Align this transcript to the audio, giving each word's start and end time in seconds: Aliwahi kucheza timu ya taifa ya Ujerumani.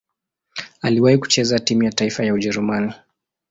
Aliwahi 0.81 1.17
kucheza 1.17 1.59
timu 1.59 1.83
ya 1.83 1.91
taifa 1.91 2.23
ya 2.23 2.33
Ujerumani. 2.33 2.93